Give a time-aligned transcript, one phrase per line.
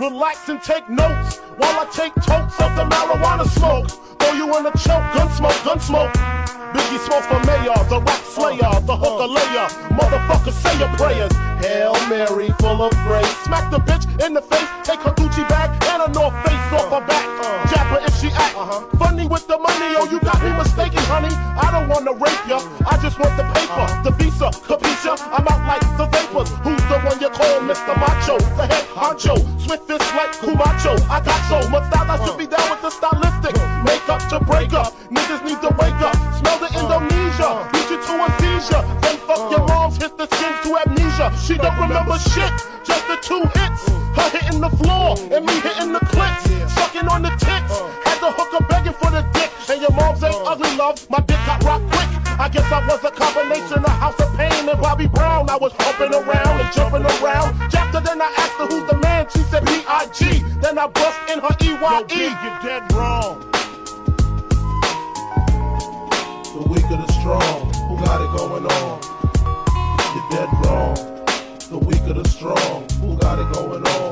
[0.00, 3.86] Relax and take notes while I take totes of the marijuana smoke.
[4.18, 6.12] Throw you in a choke, gun smoke, gun smoke.
[6.74, 9.66] Biggie smoke for mayor, the rap slayer, the hooker layer.
[9.94, 11.30] Motherfucker, say your prayers.
[11.62, 13.30] Hail Mary, full of grace.
[13.46, 16.90] Smack the bitch in the face, take her Gucci bag and a North Face off
[16.90, 17.22] her back.
[17.70, 18.80] Jab her if she act uh-huh.
[18.98, 19.94] funny with the money.
[19.94, 21.30] Oh, you got me mistaken, honey.
[21.30, 22.58] I don't wanna rape ya,
[22.90, 23.53] I just want the the
[27.64, 27.96] Mr.
[27.96, 28.36] Macho?
[28.60, 31.00] The head honcho, swift fist like Camacho.
[31.08, 33.60] I got so much style, I should be down with the Stylistics.
[33.84, 36.16] Make up to break up, niggas need to wake up.
[36.36, 38.84] Smell the Indonesia, beat you to a seizure.
[39.00, 41.32] Then fuck your moms, hit the skins to amnesia.
[41.40, 42.52] She don't remember shit,
[42.84, 43.88] just the two hits.
[44.12, 46.44] Her hitting the floor and me hitting the clips.
[46.76, 47.72] Sucking on the tits,
[48.04, 49.50] had the hooker begging for the dick.
[49.70, 51.00] And your mom's ain't ugly, love.
[51.08, 51.93] My dick got rock quick.
[52.44, 55.48] I guess I was a combination of House of Pain and Bobby Brown.
[55.48, 57.56] I was humping around and jumping around.
[57.72, 59.26] After then I asked her who's the man.
[59.32, 60.44] She said B.I.G.
[60.60, 62.20] Then I bust in her E-Y-E.
[62.20, 63.40] you're dead wrong.
[66.52, 69.00] The weak of the strong, who got it going on?
[70.12, 70.96] You're dead wrong.
[71.70, 74.03] The weak of the strong, who got it going on?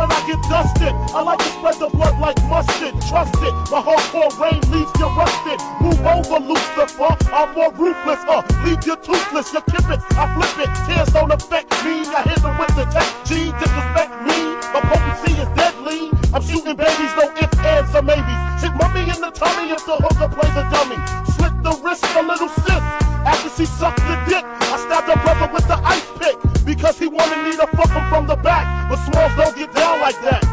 [0.00, 2.96] When I get dusted, I like to spread the blood like mustard.
[3.04, 5.60] Trust it, my hardcore rain leaves you rusted.
[5.76, 7.12] Move over, Lucifer.
[7.28, 8.40] I'm more ruthless, uh.
[8.64, 10.72] Leave you toothless, you kip it, I flip it.
[10.88, 12.00] Tears don't affect me.
[12.16, 14.56] I hit them with the tech G, disrespect me.
[14.72, 16.08] My potency is deadly.
[16.32, 18.40] I'm shooting babies, no ifs, ands, or maybes.
[18.64, 20.96] Hit mummy in the tummy if the hooker plays a dummy.
[21.36, 22.84] Slit the wrist, a little sis.
[23.28, 24.48] After she sucked the dick,
[29.40, 30.44] don't get down like that.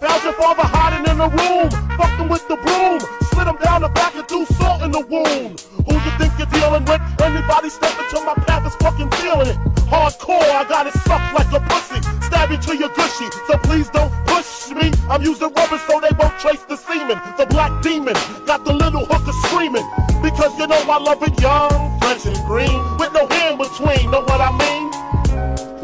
[0.00, 1.70] Found your father hiding in the room.
[1.94, 2.98] Fucked him with the broom.
[3.30, 5.62] Slid him down the back and threw salt in the wound.
[5.86, 7.00] Who you think you're dealing with?
[7.22, 9.58] Anybody step into my path is fucking feeling it.
[9.86, 12.02] Hardcore, I got it sucked like a pussy.
[12.26, 13.30] Stab you to your gushy.
[13.46, 14.90] So please don't push me.
[15.08, 17.20] I'm using rubber so they won't trace the semen.
[17.38, 18.14] The black demon
[18.44, 19.86] got the little hooker screaming.
[20.18, 21.70] Because you know I love it young,
[22.02, 22.74] fresh and green.
[22.98, 24.90] With no in between, know what I mean?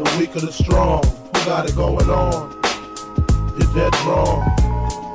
[0.01, 1.03] The weak of the strong,
[1.45, 2.51] got it going on?
[3.57, 4.45] You're dead wrong.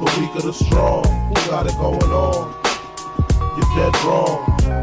[0.00, 2.54] The weak of the strong, who got it going on?
[3.56, 4.75] You're dead wrong.